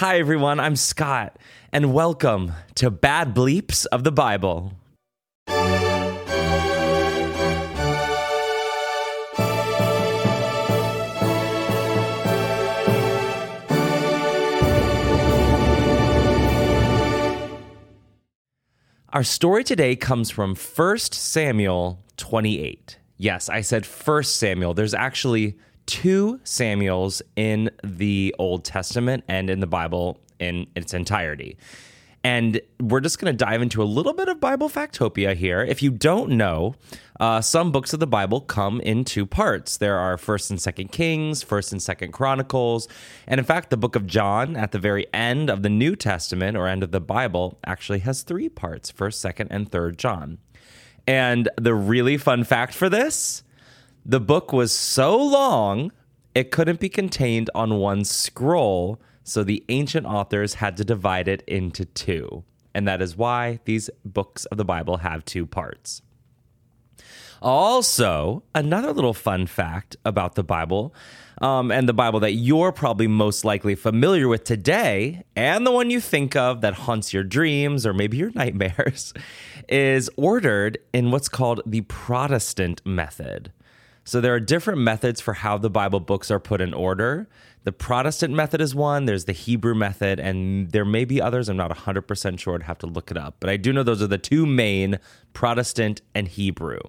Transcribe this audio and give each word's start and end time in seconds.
Hi, 0.00 0.18
everyone. 0.18 0.58
I'm 0.58 0.76
Scott, 0.76 1.38
and 1.74 1.92
welcome 1.92 2.54
to 2.76 2.90
Bad 2.90 3.34
Bleeps 3.34 3.84
of 3.92 4.02
the 4.02 4.10
Bible. 4.10 4.72
Our 19.12 19.22
story 19.22 19.64
today 19.64 19.96
comes 19.96 20.30
from 20.30 20.56
1 20.56 20.98
Samuel 20.98 22.02
28. 22.16 22.96
Yes, 23.18 23.50
I 23.50 23.60
said 23.60 23.84
1 23.84 24.22
Samuel. 24.22 24.72
There's 24.72 24.94
actually 24.94 25.58
two 25.90 26.38
Samuels 26.44 27.20
in 27.34 27.68
the 27.82 28.32
Old 28.38 28.64
Testament 28.64 29.24
and 29.26 29.50
in 29.50 29.58
the 29.58 29.66
Bible 29.66 30.20
in 30.38 30.68
its 30.76 30.94
entirety. 30.94 31.58
And 32.22 32.60
we're 32.78 33.00
just 33.00 33.18
going 33.18 33.36
to 33.36 33.44
dive 33.44 33.60
into 33.60 33.82
a 33.82 33.84
little 33.84 34.12
bit 34.12 34.28
of 34.28 34.40
Bible 34.40 34.68
Factopia 34.68 35.34
here. 35.34 35.62
If 35.62 35.82
you 35.82 35.90
don't 35.90 36.32
know, 36.32 36.76
uh, 37.18 37.40
some 37.40 37.72
books 37.72 37.92
of 37.92 37.98
the 37.98 38.06
Bible 38.06 38.40
come 38.40 38.80
in 38.82 39.04
two 39.04 39.26
parts. 39.26 39.78
There 39.78 39.98
are 39.98 40.16
First 40.16 40.50
and 40.50 40.60
Second 40.60 40.92
Kings, 40.92 41.42
First 41.42 41.72
and 41.72 41.82
Second 41.82 42.12
Chronicles, 42.12 42.86
and 43.26 43.40
in 43.40 43.44
fact, 43.44 43.70
the 43.70 43.76
book 43.76 43.96
of 43.96 44.06
John 44.06 44.54
at 44.54 44.70
the 44.70 44.78
very 44.78 45.06
end 45.12 45.50
of 45.50 45.62
the 45.62 45.70
New 45.70 45.96
Testament 45.96 46.56
or 46.56 46.68
end 46.68 46.84
of 46.84 46.92
the 46.92 47.00
Bible 47.00 47.58
actually 47.66 48.00
has 48.00 48.22
three 48.22 48.48
parts: 48.48 48.90
First, 48.92 49.20
Second, 49.20 49.48
and 49.50 49.68
Third 49.72 49.98
John. 49.98 50.38
And 51.08 51.48
the 51.56 51.74
really 51.74 52.16
fun 52.16 52.44
fact 52.44 52.74
for 52.74 52.88
this: 52.88 53.42
the 54.04 54.20
book 54.20 54.52
was 54.52 54.72
so 54.72 55.16
long 55.16 55.92
it 56.34 56.50
couldn't 56.50 56.80
be 56.80 56.88
contained 56.88 57.50
on 57.54 57.78
one 57.78 58.04
scroll 58.04 59.00
so 59.24 59.44
the 59.44 59.64
ancient 59.68 60.06
authors 60.06 60.54
had 60.54 60.76
to 60.76 60.84
divide 60.84 61.28
it 61.28 61.42
into 61.46 61.84
two. 61.84 62.44
And 62.74 62.86
that 62.86 63.02
is 63.02 63.16
why 63.16 63.60
these 63.64 63.90
books 64.04 64.44
of 64.46 64.56
the 64.56 64.64
Bible 64.64 64.98
have 64.98 65.24
two 65.24 65.46
parts. 65.46 66.02
Also, 67.42 68.42
another 68.54 68.92
little 68.92 69.14
fun 69.14 69.46
fact 69.46 69.96
about 70.04 70.34
the 70.34 70.44
Bible 70.44 70.94
um, 71.40 71.70
and 71.70 71.88
the 71.88 71.94
Bible 71.94 72.20
that 72.20 72.32
you're 72.32 72.70
probably 72.70 73.06
most 73.06 73.44
likely 73.44 73.74
familiar 73.74 74.28
with 74.28 74.44
today, 74.44 75.24
and 75.34 75.66
the 75.66 75.70
one 75.70 75.88
you 75.88 76.00
think 76.00 76.36
of 76.36 76.60
that 76.60 76.74
haunts 76.74 77.14
your 77.14 77.24
dreams 77.24 77.86
or 77.86 77.94
maybe 77.94 78.18
your 78.18 78.30
nightmares, 78.34 79.14
is 79.68 80.10
ordered 80.16 80.78
in 80.92 81.10
what's 81.10 81.28
called 81.28 81.62
the 81.64 81.80
Protestant 81.82 82.82
method. 82.84 83.52
So 84.04 84.20
there 84.20 84.34
are 84.34 84.40
different 84.40 84.80
methods 84.80 85.20
for 85.20 85.34
how 85.34 85.58
the 85.58 85.70
Bible 85.70 86.00
books 86.00 86.30
are 86.30 86.40
put 86.40 86.60
in 86.60 86.74
order. 86.74 87.28
The 87.64 87.72
Protestant 87.72 88.34
method 88.34 88.60
is 88.60 88.74
one, 88.74 89.04
there's 89.04 89.26
the 89.26 89.32
Hebrew 89.32 89.74
method, 89.74 90.18
and 90.18 90.70
there 90.70 90.84
may 90.84 91.04
be 91.04 91.20
others. 91.20 91.48
I'm 91.48 91.58
not 91.58 91.70
100% 91.70 92.38
sure. 92.38 92.54
I'd 92.54 92.62
have 92.62 92.78
to 92.78 92.86
look 92.86 93.10
it 93.10 93.18
up. 93.18 93.36
But 93.38 93.50
I 93.50 93.56
do 93.58 93.72
know 93.72 93.82
those 93.82 94.02
are 94.02 94.06
the 94.06 94.18
two 94.18 94.46
main 94.46 94.98
Protestant 95.34 96.00
and 96.14 96.26
Hebrew. 96.26 96.80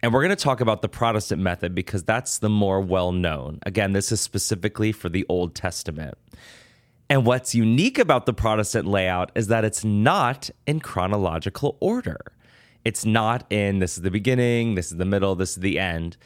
And 0.00 0.14
we're 0.14 0.22
going 0.22 0.36
to 0.36 0.36
talk 0.36 0.60
about 0.60 0.82
the 0.82 0.88
Protestant 0.88 1.42
method 1.42 1.74
because 1.74 2.04
that's 2.04 2.38
the 2.38 2.48
more 2.48 2.80
well 2.80 3.10
known. 3.10 3.58
Again, 3.64 3.92
this 3.92 4.12
is 4.12 4.20
specifically 4.20 4.92
for 4.92 5.08
the 5.08 5.26
Old 5.28 5.56
Testament. 5.56 6.16
And 7.10 7.26
what's 7.26 7.54
unique 7.54 7.98
about 7.98 8.26
the 8.26 8.32
Protestant 8.32 8.86
layout 8.86 9.32
is 9.34 9.48
that 9.48 9.64
it's 9.64 9.84
not 9.84 10.50
in 10.66 10.78
chronological 10.78 11.76
order. 11.80 12.18
It's 12.84 13.04
not 13.04 13.50
in 13.50 13.78
this 13.78 13.96
is 13.96 14.02
the 14.02 14.10
beginning, 14.10 14.74
this 14.74 14.90
is 14.90 14.98
the 14.98 15.04
middle, 15.04 15.34
this 15.34 15.50
is 15.50 15.56
the 15.56 15.78
end. 15.78 16.16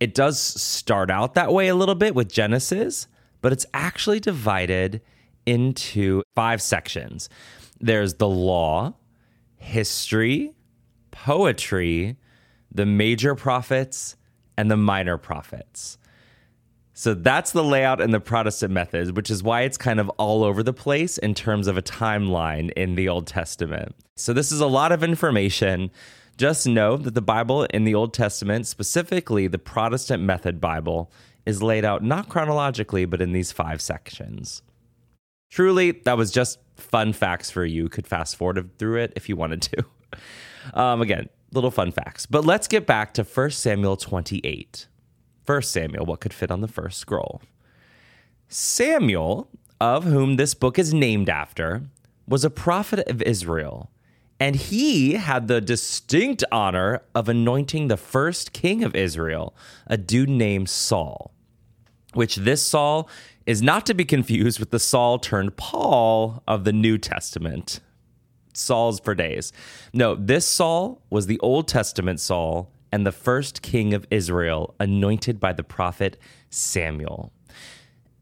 It 0.00 0.14
does 0.14 0.40
start 0.40 1.10
out 1.10 1.34
that 1.34 1.52
way 1.52 1.68
a 1.68 1.74
little 1.74 1.94
bit 1.94 2.14
with 2.14 2.30
Genesis, 2.30 3.08
but 3.40 3.52
it's 3.52 3.66
actually 3.74 4.20
divided 4.20 5.00
into 5.46 6.22
five 6.34 6.60
sections. 6.62 7.28
There's 7.80 8.14
the 8.14 8.28
law, 8.28 8.94
history, 9.56 10.54
poetry, 11.10 12.16
the 12.72 12.86
major 12.86 13.34
prophets, 13.34 14.16
and 14.56 14.70
the 14.70 14.76
minor 14.76 15.18
prophets. 15.18 15.98
So 16.98 17.14
that's 17.14 17.52
the 17.52 17.62
layout 17.62 18.00
in 18.00 18.10
the 18.10 18.18
Protestant 18.18 18.72
method, 18.72 19.16
which 19.16 19.30
is 19.30 19.40
why 19.40 19.60
it's 19.62 19.76
kind 19.76 20.00
of 20.00 20.08
all 20.18 20.42
over 20.42 20.64
the 20.64 20.72
place 20.72 21.16
in 21.16 21.32
terms 21.32 21.68
of 21.68 21.78
a 21.78 21.80
timeline 21.80 22.72
in 22.72 22.96
the 22.96 23.08
Old 23.08 23.28
Testament. 23.28 23.94
So 24.16 24.32
this 24.32 24.50
is 24.50 24.60
a 24.60 24.66
lot 24.66 24.90
of 24.90 25.04
information. 25.04 25.92
Just 26.36 26.66
know 26.66 26.96
that 26.96 27.14
the 27.14 27.22
Bible 27.22 27.62
in 27.66 27.84
the 27.84 27.94
Old 27.94 28.12
Testament, 28.12 28.66
specifically 28.66 29.46
the 29.46 29.60
Protestant 29.60 30.24
method 30.24 30.60
Bible, 30.60 31.12
is 31.46 31.62
laid 31.62 31.84
out 31.84 32.02
not 32.02 32.28
chronologically, 32.28 33.04
but 33.04 33.22
in 33.22 33.30
these 33.30 33.52
five 33.52 33.80
sections. 33.80 34.62
Truly, 35.52 35.92
that 35.92 36.16
was 36.16 36.32
just 36.32 36.58
fun 36.74 37.12
facts 37.12 37.48
for 37.48 37.64
you. 37.64 37.84
you 37.84 37.88
could 37.88 38.08
fast 38.08 38.34
forward 38.34 38.76
through 38.76 38.96
it 39.02 39.12
if 39.14 39.28
you 39.28 39.36
wanted 39.36 39.62
to. 39.62 39.84
Um, 40.74 41.00
again, 41.00 41.30
little 41.52 41.70
fun 41.70 41.92
facts. 41.92 42.26
But 42.26 42.44
let's 42.44 42.68
get 42.68 42.86
back 42.86 43.14
to 43.14 43.22
1 43.22 43.50
Samuel 43.52 43.96
28. 43.96 44.86
First 45.48 45.72
Samuel, 45.72 46.04
what 46.04 46.20
could 46.20 46.34
fit 46.34 46.50
on 46.50 46.60
the 46.60 46.68
first 46.68 46.98
scroll? 46.98 47.40
Samuel, 48.48 49.48
of 49.80 50.04
whom 50.04 50.36
this 50.36 50.52
book 50.52 50.78
is 50.78 50.92
named 50.92 51.30
after, 51.30 51.84
was 52.26 52.44
a 52.44 52.50
prophet 52.50 53.08
of 53.08 53.22
Israel, 53.22 53.90
and 54.38 54.56
he 54.56 55.14
had 55.14 55.48
the 55.48 55.62
distinct 55.62 56.44
honor 56.52 57.00
of 57.14 57.30
anointing 57.30 57.88
the 57.88 57.96
first 57.96 58.52
king 58.52 58.84
of 58.84 58.94
Israel, 58.94 59.56
a 59.86 59.96
dude 59.96 60.28
named 60.28 60.68
Saul, 60.68 61.32
which 62.12 62.36
this 62.36 62.60
Saul 62.66 63.08
is 63.46 63.62
not 63.62 63.86
to 63.86 63.94
be 63.94 64.04
confused 64.04 64.60
with 64.60 64.70
the 64.70 64.78
Saul 64.78 65.18
turned 65.18 65.56
Paul 65.56 66.42
of 66.46 66.64
the 66.64 66.74
New 66.74 66.98
Testament. 66.98 67.80
Saul's 68.52 69.00
for 69.00 69.14
days. 69.14 69.50
No, 69.94 70.14
this 70.14 70.46
Saul 70.46 71.00
was 71.08 71.26
the 71.26 71.40
Old 71.40 71.68
Testament 71.68 72.20
Saul 72.20 72.70
and 72.90 73.06
the 73.06 73.12
first 73.12 73.62
king 73.62 73.94
of 73.94 74.06
Israel, 74.10 74.74
anointed 74.80 75.38
by 75.38 75.52
the 75.52 75.62
prophet 75.62 76.16
Samuel. 76.50 77.32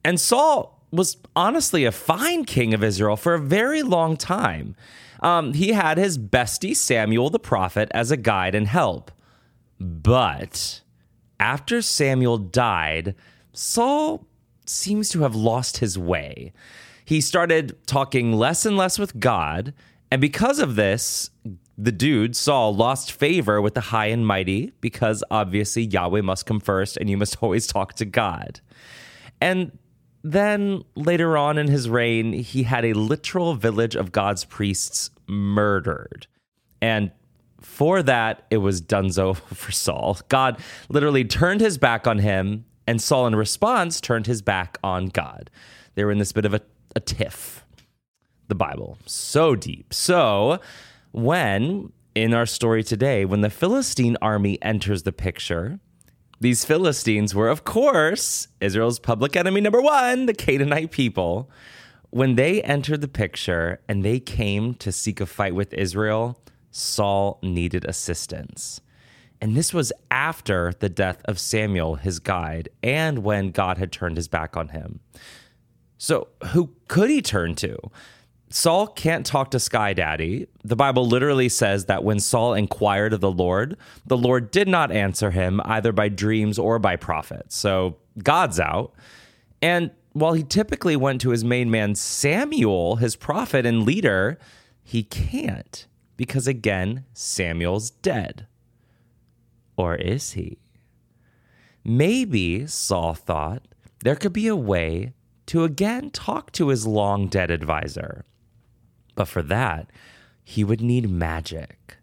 And 0.05 0.21
Saul 0.21 0.85
was 0.91 1.17
honestly 1.35 1.85
a 1.85 1.93
fine 1.93 2.45
king 2.45 2.75
of 2.75 2.85
Israel 2.85 3.17
for 3.17 3.35
a 3.35 3.41
very 3.41 3.83
long 3.83 4.17
time. 4.17 4.77
Um, 5.21 5.55
he 5.55 5.73
had 5.73 5.99
his 5.99 6.19
bestie 6.19 6.77
Samuel 6.77 7.31
the 7.31 7.39
prophet 7.39 7.91
as 7.93 8.11
a 8.11 8.17
guide 8.17 8.55
and 8.55 8.67
help. 8.67 9.11
But 9.81 10.81
after 11.41 11.83
Samuel 11.83 12.39
died, 12.39 13.15
Saul 13.53 14.27
seems 14.65 15.09
to 15.11 15.23
have 15.23 15.35
lost 15.35 15.79
his 15.79 15.99
way. 15.99 16.53
He 17.05 17.21
started 17.21 17.77
talking 17.87 18.33
less 18.33 18.67
and 18.67 18.77
less 18.77 18.99
with 18.99 19.19
God, 19.21 19.73
and 20.11 20.21
because 20.21 20.59
of 20.59 20.77
this, 20.77 21.31
the 21.79 21.93
dude, 21.93 22.35
Saul, 22.35 22.75
lost 22.75 23.13
favor 23.13 23.61
with 23.61 23.75
the 23.75 23.81
high 23.81 24.07
and 24.07 24.27
mighty 24.27 24.73
because 24.81 25.23
obviously 25.31 25.83
Yahweh 25.83 26.23
must 26.23 26.47
come 26.47 26.61
first 26.61 26.97
and 26.97 27.11
you 27.11 27.17
must 27.17 27.37
always 27.43 27.67
talk 27.67 27.95
to 27.95 28.05
God. 28.05 28.61
And 29.41 29.79
then 30.25 30.83
later 30.95 31.37
on 31.37 31.59
in 31.59 31.69
his 31.69 31.89
reign, 31.89 32.33
he 32.33 32.63
had 32.65 32.85
a 32.85 32.95
literal 32.95 33.55
village 33.55 33.95
of 33.95 34.11
God's 34.11 34.45
priests 34.45 35.11
murdered. 35.27 36.27
And 36.81 37.13
for 37.61 38.03
that, 38.03 38.47
it 38.51 38.59
was 38.59 38.81
dunzo 38.81 39.37
for 39.55 39.73
Saul. 39.73 40.19
God 40.29 40.59
literally 40.89 41.25
turned 41.25 41.61
his 41.61 41.79
back 41.79 42.07
on 42.07 42.19
him, 42.19 42.65
and 42.87 43.01
Saul, 43.03 43.27
in 43.27 43.37
response, 43.37 44.01
turned 44.01 44.27
his 44.27 44.43
back 44.43 44.79
on 44.83 45.07
God. 45.07 45.51
They 45.95 46.05
were 46.05 46.13
in 46.13 46.19
this 46.19 46.33
bit 46.33 46.45
of 46.45 46.55
a, 46.55 46.61
a 46.95 47.01
tiff. 47.01 47.65
The 48.49 48.55
Bible, 48.55 48.97
so 49.07 49.57
deep. 49.57 49.93
So, 49.93 50.61
when 51.17 51.93
in 52.15 52.35
our 52.35 52.47
story 52.47 52.83
today, 52.83 53.25
when 53.25 53.41
the 53.41 53.51
Philistine 53.51 54.17
army 54.21 54.59
enters 54.61 55.03
the 55.05 55.13
picture, 55.13 55.81
these 56.41 56.65
Philistines 56.65 57.35
were, 57.35 57.49
of 57.49 57.65
course, 57.65 58.49
Israel's 58.61 58.99
public 58.99 59.35
enemy 59.35 59.63
number 59.63 59.81
one, 59.81 60.27
the 60.27 60.35
Canaanite 60.35 60.91
people. 60.91 61.51
When 62.11 62.35
they 62.35 62.63
entered 62.63 63.01
the 63.01 63.09
picture 63.09 63.81
and 63.89 64.05
they 64.05 64.21
came 64.21 64.75
to 64.75 64.93
seek 64.93 65.21
a 65.21 65.27
fight 65.27 65.55
with 65.55 65.73
Israel, 65.73 66.39
Saul 66.71 67.39
needed 67.43 67.87
assistance. 67.87 68.83
And 69.41 69.57
this 69.57 69.73
was 69.73 69.93
after 70.11 70.75
the 70.79 70.91
death 70.91 71.23
of 71.25 71.39
Samuel, 71.39 71.97
his 71.97 72.19
guide, 72.19 72.69
and 72.83 73.21
when 73.21 73.51
God 73.51 73.79
had 73.79 73.91
turned 73.91 74.19
his 74.19 74.29
back 74.29 74.55
on 74.57 74.69
him. 74.69 75.01
So, 75.97 76.29
who 76.49 76.75
could 76.89 77.09
he 77.09 77.23
turn 77.23 77.55
to? 77.57 77.79
Saul 78.49 78.87
can't 78.87 79.27
talk 79.27 79.51
to 79.51 79.61
Sky 79.61 79.93
Daddy. 79.93 80.47
The 80.63 80.77
Bible 80.77 81.07
literally 81.07 81.49
says 81.49 81.87
that 81.87 82.05
when 82.05 82.21
Saul 82.21 82.55
inquired 82.55 83.13
of 83.13 83.21
the 83.21 83.31
Lord, 83.31 83.77
the 84.07 84.17
Lord 84.17 84.51
did 84.51 84.69
not 84.69 84.93
answer 84.93 85.33
him 85.33 85.61
either 85.65 85.93
by 85.93 86.09
dreams 86.09 86.59
or 86.59 86.79
by 86.79 86.97
prophets. 86.97 87.57
So 87.57 87.97
God's 88.23 88.61
out. 88.61 88.95
And 89.61 89.91
while 90.13 90.35
he 90.35 90.45
typically 90.45 90.97
went 90.97 91.21
to 91.23 91.31
his 91.31 91.45
main 91.45 91.71
man 91.71 91.95
Samuel, 91.97 92.97
his 92.97 93.17
prophet 93.17 93.67
and 93.67 93.85
leader, 93.85 94.39
he 94.83 95.03
can't 95.03 95.87
because 96.17 96.47
again, 96.47 97.05
Samuel's 97.13 97.91
dead. 97.91 98.47
Or 99.77 99.95
is 99.97 100.33
he? 100.33 100.59
Maybe, 101.85 102.67
Saul 102.67 103.15
thought, 103.15 103.63
there 104.01 104.17
could 104.17 104.33
be 104.33 104.49
a 104.49 104.57
way 104.57 105.13
to 105.47 105.65
again 105.65 106.11
talk 106.11 106.51
to 106.53 106.69
his 106.69 106.87
long 106.87 107.29
dead 107.29 107.51
advisor. 107.51 108.25
But 109.17 109.27
for 109.27 109.43
that, 109.43 109.91
he 110.45 110.63
would 110.63 110.81
need 110.81 111.11
magic. 111.11 111.97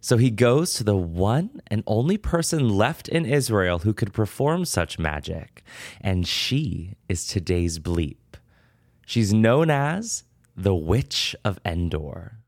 So 0.00 0.18
he 0.18 0.30
goes 0.30 0.74
to 0.74 0.84
the 0.84 0.96
one 0.96 1.62
and 1.66 1.82
only 1.86 2.18
person 2.18 2.68
left 2.68 3.08
in 3.08 3.24
Israel 3.24 3.80
who 3.80 3.92
could 3.92 4.12
perform 4.12 4.66
such 4.66 4.98
magic, 4.98 5.64
and 6.00 6.28
she 6.28 6.94
is 7.08 7.26
today's 7.26 7.78
bleep. 7.78 8.18
She's 9.06 9.34
known 9.34 9.70
as 9.70 10.24
the 10.56 10.74
Witch 10.74 11.34
of 11.44 11.58
Endor. 11.64 12.38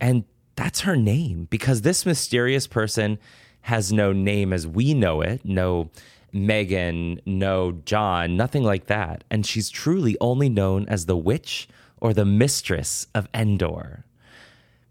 And 0.00 0.24
that's 0.56 0.80
her 0.80 0.96
name 0.96 1.46
because 1.50 1.82
this 1.82 2.04
mysterious 2.04 2.66
person 2.66 3.18
has 3.62 3.92
no 3.92 4.12
name 4.12 4.52
as 4.52 4.66
we 4.66 4.92
know 4.92 5.20
it, 5.20 5.44
no 5.44 5.90
Megan, 6.32 7.20
no 7.26 7.72
John, 7.84 8.36
nothing 8.36 8.62
like 8.62 8.86
that. 8.86 9.24
And 9.30 9.44
she's 9.46 9.70
truly 9.70 10.16
only 10.20 10.48
known 10.48 10.86
as 10.88 11.06
the 11.06 11.16
witch 11.16 11.68
or 12.00 12.12
the 12.12 12.24
mistress 12.24 13.06
of 13.14 13.28
Endor. 13.34 14.04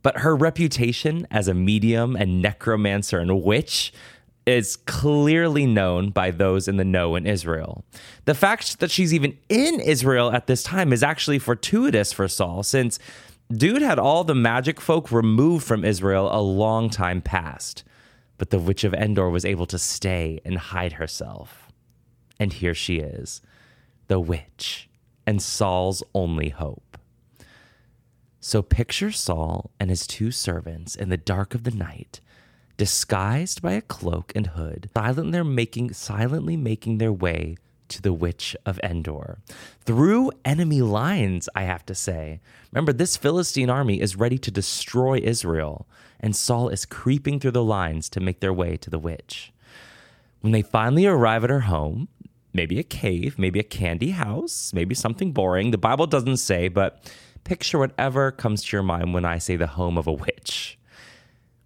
But 0.01 0.19
her 0.19 0.35
reputation 0.35 1.27
as 1.29 1.47
a 1.47 1.53
medium 1.53 2.15
and 2.15 2.41
necromancer 2.41 3.19
and 3.19 3.43
witch 3.43 3.91
is 4.45 4.77
clearly 4.77 5.65
known 5.65 6.09
by 6.09 6.31
those 6.31 6.67
in 6.67 6.77
the 6.77 6.85
know 6.85 7.15
in 7.15 7.27
Israel. 7.27 7.83
The 8.25 8.33
fact 8.33 8.79
that 8.79 8.89
she's 8.89 9.13
even 9.13 9.37
in 9.49 9.79
Israel 9.79 10.31
at 10.31 10.47
this 10.47 10.63
time 10.63 10.91
is 10.91 11.03
actually 11.03 11.39
fortuitous 11.39 12.13
for 12.13 12.27
Saul, 12.27 12.63
since 12.63 12.97
dude 13.51 13.81
had 13.81 13.99
all 13.99 14.23
the 14.23 14.33
magic 14.35 14.79
folk 14.79 15.11
removed 15.11 15.65
from 15.65 15.85
Israel 15.85 16.29
a 16.31 16.41
long 16.41 16.89
time 16.89 17.21
past. 17.21 17.83
But 18.37 18.51
the 18.51 18.59
Witch 18.59 18.83
of 18.83 18.93
Endor 18.93 19.29
was 19.29 19.45
able 19.45 19.65
to 19.67 19.77
stay 19.77 20.39
and 20.45 20.57
hide 20.57 20.93
herself. 20.93 21.69
And 22.39 22.53
here 22.53 22.73
she 22.73 22.99
is, 22.99 23.41
the 24.07 24.19
witch, 24.19 24.89
and 25.27 25.41
Saul's 25.41 26.01
only 26.15 26.49
hope. 26.49 26.97
So 28.41 28.61
picture 28.61 29.11
Saul 29.11 29.71
and 29.79 29.89
his 29.89 30.07
two 30.07 30.31
servants 30.31 30.95
in 30.95 31.09
the 31.09 31.17
dark 31.17 31.53
of 31.53 31.63
the 31.63 31.71
night, 31.71 32.21
disguised 32.77 33.61
by 33.61 33.73
a 33.73 33.81
cloak 33.81 34.31
and 34.33 34.47
hood, 34.47 34.89
silently 34.95 35.43
making, 35.43 35.93
silently 35.93 36.55
making 36.55 36.97
their 36.97 37.11
way 37.11 37.57
to 37.89 38.01
the 38.01 38.13
Witch 38.13 38.55
of 38.65 38.79
Endor. 38.81 39.39
Through 39.81 40.31
enemy 40.45 40.81
lines, 40.81 41.49
I 41.53 41.63
have 41.63 41.85
to 41.87 41.95
say. 41.95 42.39
Remember, 42.71 42.93
this 42.93 43.17
Philistine 43.17 43.69
army 43.69 43.99
is 43.99 44.15
ready 44.15 44.37
to 44.37 44.51
destroy 44.51 45.17
Israel, 45.17 45.85
and 46.19 46.35
Saul 46.35 46.69
is 46.69 46.85
creeping 46.85 47.39
through 47.39 47.51
the 47.51 47.63
lines 47.63 48.07
to 48.09 48.19
make 48.21 48.39
their 48.39 48.53
way 48.53 48.77
to 48.77 48.89
the 48.89 48.99
witch. 48.99 49.51
When 50.39 50.53
they 50.53 50.61
finally 50.61 51.05
arrive 51.05 51.43
at 51.43 51.49
her 51.49 51.61
home, 51.61 52.07
maybe 52.53 52.79
a 52.79 52.83
cave, 52.83 53.37
maybe 53.37 53.59
a 53.59 53.63
candy 53.63 54.11
house, 54.11 54.71
maybe 54.73 54.95
something 54.95 55.33
boring, 55.33 55.71
the 55.71 55.77
Bible 55.77 56.07
doesn't 56.07 56.37
say, 56.37 56.69
but 56.69 57.11
picture 57.43 57.79
whatever 57.79 58.31
comes 58.31 58.63
to 58.63 58.75
your 58.75 58.83
mind 58.83 59.13
when 59.13 59.25
I 59.25 59.37
say 59.37 59.55
the 59.55 59.67
home 59.67 59.97
of 59.97 60.07
a 60.07 60.13
witch. 60.13 60.77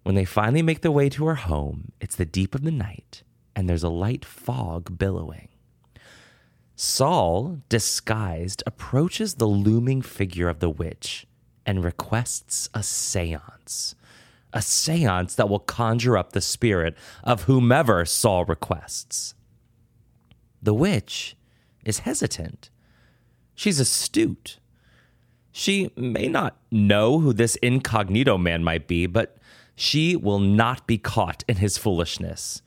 When 0.02 0.14
they 0.14 0.24
finally 0.24 0.62
make 0.62 0.82
their 0.82 0.92
way 0.92 1.08
to 1.10 1.26
her 1.26 1.34
home, 1.36 1.92
it's 2.00 2.16
the 2.16 2.26
deep 2.26 2.54
of 2.54 2.62
the 2.62 2.70
night, 2.70 3.22
and 3.56 3.68
there's 3.68 3.82
a 3.82 3.88
light 3.88 4.24
fog 4.24 4.98
billowing. 4.98 5.48
Saul, 6.76 7.60
disguised, 7.68 8.62
approaches 8.66 9.34
the 9.34 9.46
looming 9.46 10.02
figure 10.02 10.48
of 10.48 10.58
the 10.58 10.70
witch 10.70 11.26
and 11.64 11.84
requests 11.84 12.68
a 12.74 12.82
seance. 12.82 13.94
A 14.52 14.60
seance 14.60 15.34
that 15.34 15.48
will 15.48 15.60
conjure 15.60 16.16
up 16.16 16.32
the 16.32 16.40
spirit 16.40 16.96
of 17.22 17.44
whomever 17.44 18.04
Saul 18.04 18.44
requests. 18.44 19.34
The 20.62 20.74
witch 20.74 21.36
is 21.84 22.00
hesitant. 22.00 22.70
She's 23.54 23.80
astute. 23.80 24.58
She 25.56 25.92
may 25.96 26.26
not 26.26 26.56
know 26.72 27.20
who 27.20 27.32
this 27.32 27.54
incognito 27.56 28.36
man 28.36 28.64
might 28.64 28.88
be, 28.88 29.06
but 29.06 29.36
she 29.76 30.16
will 30.16 30.40
not 30.40 30.84
be 30.88 30.98
caught 30.98 31.44
in 31.46 31.58
his 31.58 31.78
foolishness. 31.78 32.60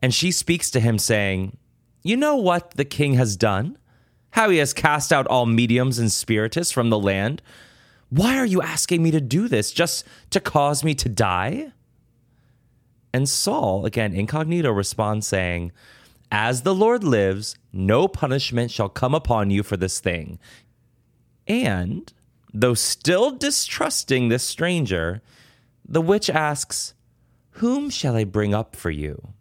And 0.00 0.14
she 0.14 0.32
speaks 0.32 0.70
to 0.70 0.80
him, 0.80 0.98
saying, 0.98 1.58
you 2.02 2.16
know 2.16 2.36
what 2.36 2.70
the 2.70 2.86
king 2.86 3.14
has 3.14 3.36
done? 3.36 3.76
How 4.30 4.48
he 4.48 4.56
has 4.56 4.72
cast 4.72 5.12
out 5.12 5.26
all 5.26 5.44
mediums 5.44 5.98
and 5.98 6.10
spiritists 6.10 6.72
from 6.72 6.88
the 6.88 6.98
land? 6.98 7.42
Why 8.08 8.38
are 8.38 8.46
you 8.46 8.62
asking 8.62 9.02
me 9.02 9.10
to 9.10 9.20
do 9.20 9.46
this 9.46 9.70
just 9.70 10.02
to 10.30 10.40
cause 10.40 10.82
me 10.82 10.94
to 10.94 11.10
die? 11.10 11.72
And 13.12 13.28
Saul, 13.28 13.84
again 13.84 14.14
incognito, 14.14 14.72
responds 14.72 15.26
saying, 15.26 15.70
As 16.30 16.62
the 16.62 16.74
Lord 16.74 17.04
lives, 17.04 17.56
no 17.74 18.08
punishment 18.08 18.70
shall 18.70 18.88
come 18.88 19.14
upon 19.14 19.50
you 19.50 19.62
for 19.62 19.76
this 19.76 20.00
thing. 20.00 20.38
And, 21.46 22.10
though 22.52 22.74
still 22.74 23.30
distrusting 23.30 24.28
this 24.28 24.44
stranger, 24.44 25.22
the 25.86 26.00
witch 26.00 26.30
asks, 26.30 26.94
Whom 27.52 27.90
shall 27.90 28.16
I 28.16 28.24
bring 28.24 28.54
up 28.54 28.76
for 28.76 28.90
you? 28.90 29.34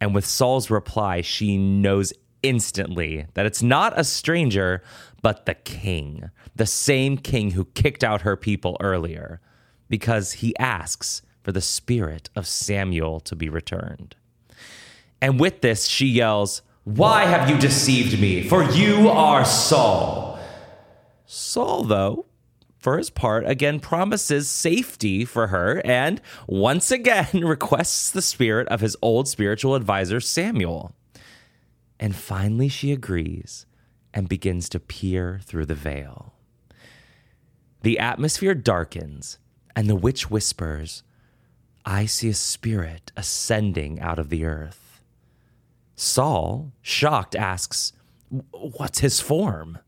And 0.00 0.14
with 0.14 0.26
Saul's 0.26 0.70
reply, 0.70 1.20
she 1.20 1.56
knows 1.56 2.12
instantly 2.42 3.26
that 3.34 3.46
it's 3.46 3.62
not 3.62 3.98
a 3.98 4.04
stranger, 4.04 4.82
but 5.22 5.46
the 5.46 5.54
king, 5.54 6.30
the 6.54 6.66
same 6.66 7.16
king 7.16 7.52
who 7.52 7.64
kicked 7.66 8.04
out 8.04 8.22
her 8.22 8.36
people 8.36 8.76
earlier, 8.80 9.40
because 9.88 10.34
he 10.34 10.56
asks 10.58 11.22
for 11.42 11.52
the 11.52 11.60
spirit 11.60 12.28
of 12.36 12.46
Samuel 12.46 13.20
to 13.20 13.36
be 13.36 13.48
returned. 13.48 14.16
And 15.20 15.40
with 15.40 15.60
this, 15.60 15.86
she 15.86 16.06
yells, 16.06 16.62
Why 16.84 17.24
have 17.24 17.48
you 17.48 17.58
deceived 17.58 18.20
me? 18.20 18.46
For 18.46 18.62
you 18.62 19.08
are 19.08 19.44
Saul. 19.44 20.35
Saul, 21.26 21.84
though, 21.84 22.26
for 22.78 22.98
his 22.98 23.10
part, 23.10 23.48
again 23.48 23.80
promises 23.80 24.48
safety 24.48 25.24
for 25.24 25.48
her 25.48 25.82
and 25.84 26.20
once 26.46 26.90
again 26.90 27.26
requests 27.44 28.10
the 28.10 28.22
spirit 28.22 28.68
of 28.68 28.80
his 28.80 28.96
old 29.02 29.26
spiritual 29.26 29.74
advisor, 29.74 30.20
Samuel. 30.20 30.94
And 31.98 32.14
finally, 32.14 32.68
she 32.68 32.92
agrees 32.92 33.66
and 34.14 34.28
begins 34.28 34.68
to 34.68 34.80
peer 34.80 35.40
through 35.42 35.66
the 35.66 35.74
veil. 35.74 36.34
The 37.82 37.98
atmosphere 37.98 38.54
darkens, 38.54 39.38
and 39.74 39.88
the 39.88 39.96
witch 39.96 40.30
whispers, 40.30 41.02
I 41.84 42.06
see 42.06 42.28
a 42.28 42.34
spirit 42.34 43.12
ascending 43.16 44.00
out 44.00 44.18
of 44.18 44.28
the 44.28 44.44
earth. 44.44 45.00
Saul, 45.94 46.72
shocked, 46.82 47.34
asks, 47.34 47.92
What's 48.50 49.00
his 49.00 49.20
form? 49.20 49.78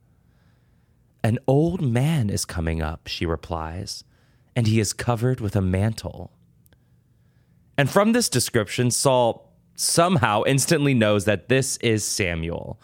An 1.23 1.39
old 1.47 1.81
man 1.81 2.31
is 2.31 2.45
coming 2.45 2.81
up, 2.81 3.07
she 3.07 3.27
replies, 3.27 4.05
and 4.55 4.67
he 4.67 4.81
is 4.81 4.93
covered 4.93 5.41
with 5.41 5.57
a 5.57 5.61
mantle. 5.61 6.31
And 7.77 7.91
from 7.91 8.13
this 8.13 8.29
description, 8.29 8.91
Saul 8.91 9.53
somehow 9.75 10.43
instantly 10.47 10.95
knows 10.95 11.25
that 11.25 11.49
this 11.49 11.77
is 11.79 12.05
Samuel. 12.05 12.81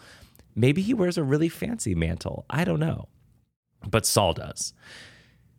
Maybe 0.55 0.81
he 0.81 0.93
wears 0.93 1.17
a 1.17 1.23
really 1.23 1.49
fancy 1.49 1.95
mantle. 1.95 2.45
I 2.49 2.63
don't 2.63 2.79
know. 2.79 3.07
But 3.87 4.05
Saul 4.05 4.33
does. 4.33 4.73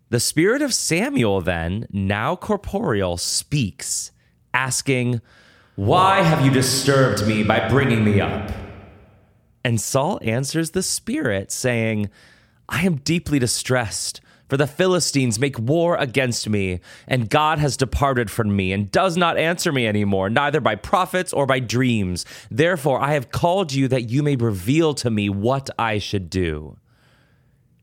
The 0.09 0.21
spirit 0.21 0.63
of 0.63 0.73
Samuel, 0.73 1.41
then, 1.41 1.87
now 1.91 2.37
corporeal, 2.37 3.17
speaks, 3.17 4.13
asking, 4.55 5.21
Why 5.75 6.23
have 6.23 6.45
you 6.45 6.51
disturbed 6.51 7.27
me 7.27 7.43
by 7.43 7.69
bringing 7.69 8.05
me 8.05 8.21
up? 8.21 8.51
And 9.65 9.81
Saul 9.81 10.21
answers 10.23 10.71
the 10.71 10.83
spirit, 10.83 11.51
saying, 11.51 12.09
I 12.69 12.85
am 12.85 12.97
deeply 12.97 13.39
distressed, 13.39 14.21
for 14.49 14.57
the 14.57 14.67
Philistines 14.67 15.39
make 15.39 15.59
war 15.59 15.97
against 15.97 16.49
me, 16.49 16.81
and 17.09 17.31
God 17.31 17.59
has 17.59 17.77
departed 17.77 18.31
from 18.31 18.55
me 18.55 18.73
and 18.73 18.91
does 18.91 19.17
not 19.17 19.39
answer 19.39 19.73
me 19.73 19.87
anymore, 19.87 20.31
neither 20.31 20.61
by 20.61 20.77
prophets 20.77 21.33
or 21.33 21.47
by 21.47 21.59
dreams. 21.59 22.25
Therefore, 22.51 23.01
I 23.01 23.15
have 23.15 23.31
called 23.31 23.73
you 23.73 23.89
that 23.89 24.11
you 24.11 24.23
may 24.23 24.37
reveal 24.37 24.95
to 24.95 25.11
me 25.11 25.29
what 25.29 25.71
I 25.79 25.99
should 25.99 26.31
do. 26.31 26.77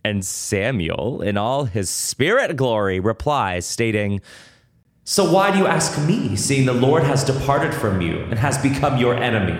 And 0.05 0.25
Samuel, 0.25 1.21
in 1.21 1.37
all 1.37 1.65
his 1.65 1.89
spirit 1.89 2.57
glory, 2.57 2.99
replies, 2.99 3.65
stating, 3.65 4.21
So 5.05 5.31
why 5.31 5.51
do 5.51 5.59
you 5.59 5.67
ask 5.67 5.97
me, 6.05 6.35
seeing 6.35 6.65
the 6.65 6.73
Lord 6.73 7.03
has 7.03 7.23
departed 7.23 7.73
from 7.73 8.01
you 8.01 8.19
and 8.23 8.37
has 8.37 8.57
become 8.57 8.97
your 8.97 9.15
enemy? 9.15 9.57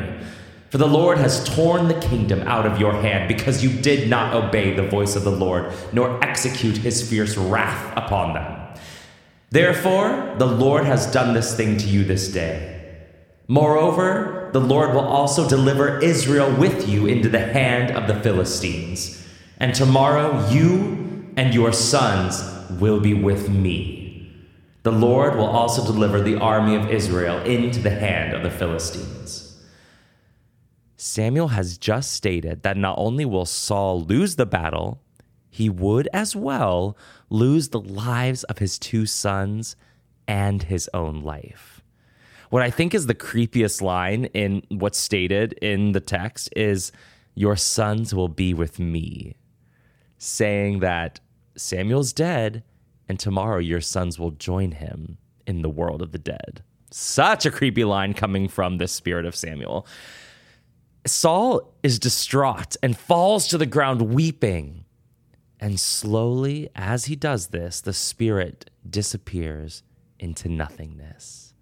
For 0.74 0.80
the 0.80 0.88
Lord 0.88 1.20
has 1.20 1.44
torn 1.56 1.88
the 1.88 2.00
kingdom 2.00 2.42
out 2.48 2.66
of 2.66 2.80
your 2.80 2.94
hand 2.94 3.28
because 3.28 3.64
you 3.64 3.70
did 3.70 4.10
not 4.10 4.34
obey 4.34 4.74
the 4.74 4.82
voice 4.82 5.16
of 5.16 5.24
the 5.24 5.30
Lord, 5.30 5.72
nor 5.92 6.20
execute 6.26 6.78
his 6.78 7.08
fierce 7.08 7.38
wrath 7.38 7.96
upon 7.96 8.34
them. 8.34 8.76
Therefore, 9.52 10.34
the 10.40 10.48
Lord 10.48 10.86
has 10.86 11.12
done 11.12 11.36
this 11.36 11.56
thing 11.56 11.78
to 11.78 11.86
you 11.86 12.04
this 12.04 12.28
day. 12.34 12.92
Moreover, 13.48 14.50
the 14.52 14.60
Lord 14.60 14.96
will 14.96 15.06
also 15.06 15.48
deliver 15.48 16.00
Israel 16.00 16.52
with 16.56 16.90
you 16.90 17.06
into 17.06 17.30
the 17.30 17.46
hand 17.54 17.96
of 17.96 18.08
the 18.08 18.20
Philistines. 18.24 19.24
And 19.60 19.76
tomorrow 19.76 20.50
you 20.50 21.32
and 21.38 21.54
your 21.54 21.72
sons 21.72 22.44
will 22.80 23.00
be 23.00 23.14
with 23.14 23.48
me. 23.48 24.42
The 24.82 24.92
Lord 24.92 25.36
will 25.36 25.46
also 25.46 25.86
deliver 25.86 26.20
the 26.20 26.40
army 26.40 26.76
of 26.76 26.90
Israel 26.90 27.38
into 27.44 27.80
the 27.80 27.92
hand 27.92 28.34
of 28.34 28.42
the 28.42 28.50
Philistines. 28.50 29.43
Samuel 31.04 31.50
has 31.50 31.78
just 31.78 32.14
stated 32.14 32.64
that 32.64 32.78
not 32.78 32.98
only 32.98 33.26
will 33.26 33.46
Saul 33.46 34.02
lose 34.06 34.38
the 34.38 34.46
battle, 34.46 35.02
he 35.50 35.70
would 35.70 36.08
as 36.14 36.34
well 36.34 36.98
lose 37.30 37.70
the 37.70 37.82
lives 37.82 38.46
of 38.46 38.60
his 38.60 38.80
two 38.80 39.06
sons 39.06 39.76
and 40.30 40.64
his 40.64 40.90
own 40.94 41.22
life. 41.22 41.82
What 42.52 42.64
I 42.64 42.70
think 42.70 42.94
is 42.94 43.06
the 43.06 43.14
creepiest 43.14 43.82
line 43.82 44.26
in 44.34 44.64
what's 44.70 44.98
stated 44.98 45.52
in 45.62 45.92
the 45.92 46.00
text 46.00 46.48
is, 46.56 46.94
Your 47.36 47.58
sons 47.58 48.16
will 48.16 48.30
be 48.30 48.54
with 48.54 48.80
me, 48.80 49.36
saying 50.18 50.80
that 50.80 51.20
Samuel's 51.58 52.14
dead, 52.14 52.64
and 53.10 53.20
tomorrow 53.20 53.60
your 53.60 53.82
sons 53.82 54.18
will 54.18 54.32
join 54.32 54.72
him 54.72 55.18
in 55.46 55.64
the 55.64 55.70
world 55.70 56.02
of 56.02 56.14
the 56.14 56.18
dead. 56.18 56.64
Such 56.92 57.46
a 57.46 57.52
creepy 57.52 57.84
line 57.84 58.14
coming 58.14 58.48
from 58.48 58.78
the 58.78 58.88
spirit 58.88 59.26
of 59.26 59.36
Samuel. 59.36 59.86
Saul 61.06 61.74
is 61.84 62.00
distraught 62.00 62.78
and 62.82 62.98
falls 62.98 63.48
to 63.48 63.58
the 63.58 63.66
ground 63.66 64.14
weeping. 64.14 64.86
And 65.60 65.80
slowly, 65.80 66.70
as 66.76 67.06
he 67.06 67.16
does 67.16 67.48
this, 67.48 67.82
the 67.82 67.94
spirit 67.94 68.70
disappears 68.90 69.84
into 70.20 70.50
nothingness. 70.50 71.54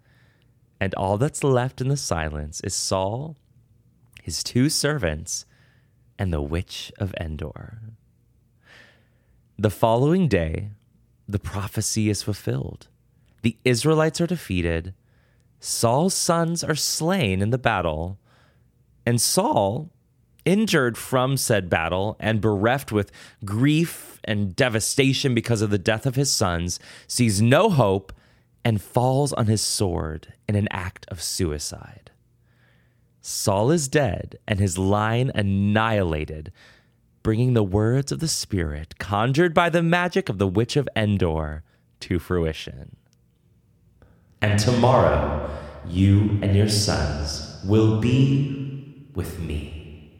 And 0.80 0.94
all 0.94 1.18
that's 1.18 1.44
left 1.44 1.80
in 1.80 1.88
the 1.88 1.96
silence 1.96 2.60
is 2.62 2.74
Saul, 2.74 3.36
his 4.22 4.42
two 4.42 4.68
servants, 4.68 5.46
and 6.18 6.32
the 6.32 6.42
witch 6.42 6.92
of 6.98 7.14
Endor. 7.20 7.80
The 9.58 9.70
following 9.70 10.28
day, 10.28 10.70
the 11.28 11.38
prophecy 11.38 12.08
is 12.08 12.22
fulfilled. 12.22 12.88
The 13.42 13.56
Israelites 13.64 14.20
are 14.20 14.26
defeated, 14.26 14.94
Saul's 15.64 16.14
sons 16.14 16.64
are 16.64 16.74
slain 16.74 17.40
in 17.40 17.50
the 17.50 17.58
battle, 17.58 18.18
and 19.04 19.20
Saul, 19.20 19.90
injured 20.44 20.96
from 20.96 21.36
said 21.36 21.70
battle 21.70 22.16
and 22.18 22.40
bereft 22.40 22.92
with 22.92 23.12
grief 23.44 24.20
and 24.24 24.54
devastation 24.54 25.34
because 25.34 25.62
of 25.62 25.70
the 25.70 25.78
death 25.78 26.06
of 26.06 26.16
his 26.16 26.32
sons, 26.32 26.78
sees 27.06 27.42
no 27.42 27.70
hope 27.70 28.12
and 28.64 28.80
falls 28.80 29.32
on 29.32 29.46
his 29.46 29.60
sword 29.60 30.34
in 30.48 30.54
an 30.54 30.68
act 30.70 31.06
of 31.08 31.22
suicide. 31.22 32.10
Saul 33.20 33.70
is 33.70 33.88
dead 33.88 34.38
and 34.48 34.58
his 34.58 34.78
line 34.78 35.30
annihilated, 35.34 36.52
bringing 37.22 37.54
the 37.54 37.62
words 37.62 38.10
of 38.10 38.18
the 38.18 38.28
Spirit, 38.28 38.98
conjured 38.98 39.54
by 39.54 39.70
the 39.70 39.82
magic 39.82 40.28
of 40.28 40.38
the 40.38 40.48
Witch 40.48 40.76
of 40.76 40.88
Endor, 40.96 41.62
to 42.00 42.18
fruition. 42.18 42.96
And 44.40 44.58
tomorrow, 44.58 45.48
you 45.86 46.38
and 46.42 46.56
your 46.56 46.68
sons 46.68 47.60
will 47.64 48.00
be 48.00 48.61
with 49.14 49.38
me. 49.40 50.10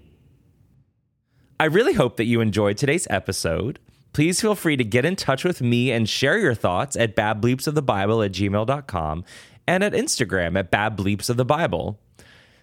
I 1.58 1.66
really 1.66 1.92
hope 1.92 2.16
that 2.16 2.24
you 2.24 2.40
enjoyed 2.40 2.76
today's 2.76 3.06
episode. 3.08 3.78
Please 4.12 4.40
feel 4.40 4.54
free 4.54 4.76
to 4.76 4.84
get 4.84 5.04
in 5.04 5.16
touch 5.16 5.44
with 5.44 5.62
me 5.62 5.90
and 5.90 6.08
share 6.08 6.38
your 6.38 6.54
thoughts 6.54 6.96
at 6.96 7.16
badbleepsofthebible 7.16 8.24
at 8.24 8.32
gmail.com 8.32 9.24
and 9.66 9.84
at 9.84 9.92
Instagram 9.92 10.58
at 10.58 10.70
badbleepsofthebible. 10.70 11.96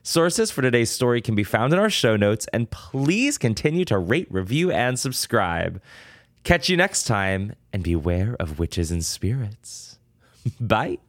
Sources 0.04 0.52
for 0.52 0.62
today's 0.62 0.90
story 0.90 1.22
can 1.22 1.36
be 1.36 1.44
found 1.44 1.74
in 1.74 1.80
our 1.80 1.90
show 1.90 2.16
notes, 2.16 2.48
and 2.54 2.70
please 2.72 3.38
continue 3.38 3.86
to 3.86 3.98
rate, 3.98 4.28
review, 4.30 4.72
and 4.72 4.98
subscribe. 5.00 5.82
Catch 6.44 6.70
you 6.70 6.78
next 6.78 7.04
time, 7.04 7.54
and 7.74 7.84
beware 7.84 8.36
of 8.40 8.60
witches 8.60 8.92
and 8.92 9.04
spirits. 9.04 10.00
Bye. 10.60 11.00